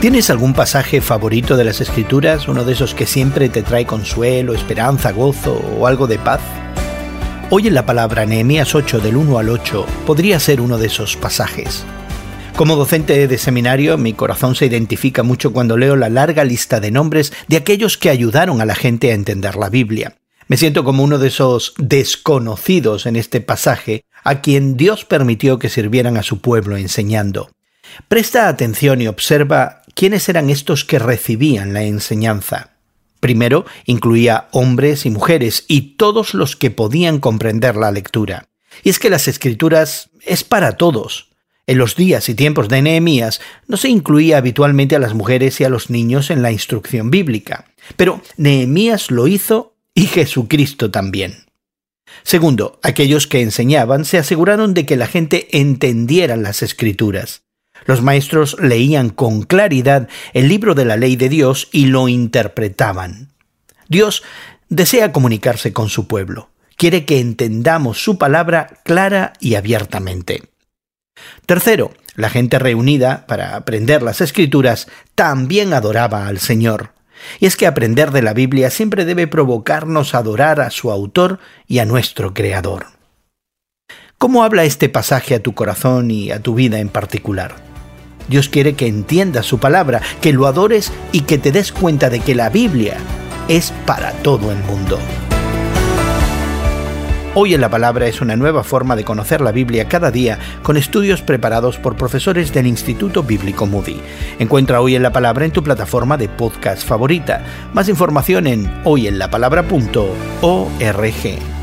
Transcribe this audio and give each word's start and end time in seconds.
¿Tienes 0.00 0.30
algún 0.30 0.54
pasaje 0.54 1.00
favorito 1.00 1.56
de 1.56 1.64
las 1.64 1.80
Escrituras? 1.80 2.46
Uno 2.46 2.64
de 2.64 2.72
esos 2.72 2.94
que 2.94 3.04
siempre 3.04 3.48
te 3.48 3.64
trae 3.64 3.84
consuelo, 3.84 4.54
esperanza, 4.54 5.10
gozo 5.10 5.54
o 5.76 5.88
algo 5.88 6.06
de 6.06 6.20
paz. 6.20 6.40
Hoy 7.50 7.66
en 7.66 7.74
la 7.74 7.84
palabra 7.84 8.24
Nehemías 8.24 8.76
8 8.76 9.00
del 9.00 9.16
1 9.16 9.40
al 9.40 9.48
8 9.48 9.86
podría 10.06 10.38
ser 10.38 10.60
uno 10.60 10.78
de 10.78 10.86
esos 10.86 11.16
pasajes. 11.16 11.84
Como 12.54 12.76
docente 12.76 13.26
de 13.26 13.38
seminario, 13.38 13.98
mi 13.98 14.12
corazón 14.12 14.54
se 14.54 14.66
identifica 14.66 15.24
mucho 15.24 15.52
cuando 15.52 15.76
leo 15.76 15.96
la 15.96 16.08
larga 16.08 16.44
lista 16.44 16.78
de 16.78 16.92
nombres 16.92 17.32
de 17.48 17.56
aquellos 17.56 17.98
que 17.98 18.08
ayudaron 18.08 18.60
a 18.60 18.66
la 18.66 18.76
gente 18.76 19.10
a 19.10 19.14
entender 19.14 19.56
la 19.56 19.68
Biblia. 19.68 20.14
Me 20.46 20.56
siento 20.56 20.84
como 20.84 21.02
uno 21.02 21.18
de 21.18 21.26
esos 21.26 21.74
desconocidos 21.76 23.06
en 23.06 23.16
este 23.16 23.40
pasaje 23.40 24.04
a 24.22 24.42
quien 24.42 24.76
Dios 24.76 25.04
permitió 25.04 25.58
que 25.58 25.68
sirvieran 25.68 26.16
a 26.16 26.22
su 26.22 26.40
pueblo 26.40 26.76
enseñando. 26.76 27.50
Presta 28.06 28.48
atención 28.48 29.02
y 29.02 29.08
observa 29.08 29.82
quiénes 29.98 30.28
eran 30.28 30.48
estos 30.48 30.84
que 30.84 31.00
recibían 31.00 31.72
la 31.72 31.82
enseñanza. 31.82 32.70
Primero, 33.18 33.66
incluía 33.84 34.46
hombres 34.52 35.04
y 35.06 35.10
mujeres 35.10 35.64
y 35.66 35.96
todos 35.96 36.34
los 36.34 36.54
que 36.54 36.70
podían 36.70 37.18
comprender 37.18 37.74
la 37.74 37.90
lectura. 37.90 38.46
Y 38.84 38.90
es 38.90 39.00
que 39.00 39.10
las 39.10 39.26
escrituras 39.26 40.10
es 40.24 40.44
para 40.44 40.76
todos. 40.76 41.30
En 41.66 41.78
los 41.78 41.96
días 41.96 42.28
y 42.28 42.36
tiempos 42.36 42.68
de 42.68 42.80
Nehemías 42.80 43.40
no 43.66 43.76
se 43.76 43.88
incluía 43.88 44.38
habitualmente 44.38 44.94
a 44.94 45.00
las 45.00 45.14
mujeres 45.14 45.60
y 45.60 45.64
a 45.64 45.68
los 45.68 45.90
niños 45.90 46.30
en 46.30 46.42
la 46.42 46.52
instrucción 46.52 47.10
bíblica, 47.10 47.64
pero 47.96 48.22
Nehemías 48.36 49.10
lo 49.10 49.26
hizo 49.26 49.74
y 49.94 50.06
Jesucristo 50.06 50.92
también. 50.92 51.46
Segundo, 52.22 52.78
aquellos 52.84 53.26
que 53.26 53.42
enseñaban 53.42 54.04
se 54.04 54.18
aseguraron 54.18 54.74
de 54.74 54.86
que 54.86 54.96
la 54.96 55.08
gente 55.08 55.48
entendiera 55.58 56.36
las 56.36 56.62
escrituras. 56.62 57.42
Los 57.88 58.02
maestros 58.02 58.58
leían 58.60 59.08
con 59.08 59.44
claridad 59.44 60.10
el 60.34 60.46
libro 60.46 60.74
de 60.74 60.84
la 60.84 60.98
ley 60.98 61.16
de 61.16 61.30
Dios 61.30 61.68
y 61.72 61.86
lo 61.86 62.06
interpretaban. 62.06 63.32
Dios 63.88 64.22
desea 64.68 65.10
comunicarse 65.10 65.72
con 65.72 65.88
su 65.88 66.06
pueblo. 66.06 66.50
Quiere 66.76 67.06
que 67.06 67.18
entendamos 67.18 68.04
su 68.04 68.18
palabra 68.18 68.68
clara 68.84 69.32
y 69.40 69.54
abiertamente. 69.54 70.42
Tercero, 71.46 71.94
la 72.14 72.28
gente 72.28 72.58
reunida 72.58 73.26
para 73.26 73.56
aprender 73.56 74.02
las 74.02 74.20
escrituras 74.20 74.88
también 75.14 75.72
adoraba 75.72 76.26
al 76.26 76.40
Señor. 76.40 76.92
Y 77.40 77.46
es 77.46 77.56
que 77.56 77.66
aprender 77.66 78.10
de 78.10 78.20
la 78.20 78.34
Biblia 78.34 78.68
siempre 78.68 79.06
debe 79.06 79.28
provocarnos 79.28 80.14
a 80.14 80.18
adorar 80.18 80.60
a 80.60 80.68
su 80.68 80.90
autor 80.90 81.38
y 81.66 81.78
a 81.78 81.86
nuestro 81.86 82.34
Creador. 82.34 82.88
¿Cómo 84.18 84.44
habla 84.44 84.64
este 84.64 84.90
pasaje 84.90 85.34
a 85.36 85.42
tu 85.42 85.54
corazón 85.54 86.10
y 86.10 86.30
a 86.32 86.42
tu 86.42 86.54
vida 86.54 86.80
en 86.80 86.90
particular? 86.90 87.67
Dios 88.28 88.48
quiere 88.48 88.74
que 88.74 88.86
entiendas 88.86 89.46
su 89.46 89.58
palabra, 89.58 90.00
que 90.20 90.32
lo 90.32 90.46
adores 90.46 90.92
y 91.12 91.22
que 91.22 91.38
te 91.38 91.52
des 91.52 91.72
cuenta 91.72 92.10
de 92.10 92.20
que 92.20 92.34
la 92.34 92.50
Biblia 92.50 92.96
es 93.48 93.72
para 93.86 94.12
todo 94.12 94.52
el 94.52 94.58
mundo. 94.64 94.98
Hoy 97.34 97.54
en 97.54 97.60
la 97.60 97.70
Palabra 97.70 98.08
es 98.08 98.20
una 98.20 98.36
nueva 98.36 98.64
forma 98.64 98.96
de 98.96 99.04
conocer 99.04 99.40
la 99.40 99.52
Biblia 99.52 99.86
cada 99.86 100.10
día 100.10 100.38
con 100.62 100.76
estudios 100.76 101.22
preparados 101.22 101.78
por 101.78 101.96
profesores 101.96 102.52
del 102.52 102.66
Instituto 102.66 103.22
Bíblico 103.22 103.64
Moody. 103.64 104.00
Encuentra 104.40 104.80
Hoy 104.80 104.96
en 104.96 105.04
la 105.04 105.12
Palabra 105.12 105.44
en 105.44 105.52
tu 105.52 105.62
plataforma 105.62 106.16
de 106.16 106.28
podcast 106.28 106.84
favorita. 106.84 107.44
Más 107.74 107.88
información 107.88 108.48
en 108.48 108.68
hoyenlapalabra.org. 108.84 111.57